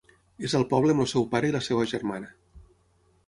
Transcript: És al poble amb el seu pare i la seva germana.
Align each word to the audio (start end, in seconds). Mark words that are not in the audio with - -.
És 0.47 0.55
al 0.59 0.63
poble 0.71 0.95
amb 0.95 1.03
el 1.03 1.09
seu 1.11 1.27
pare 1.35 1.51
i 1.51 1.53
la 1.57 1.63
seva 1.67 1.85
germana. 1.93 2.31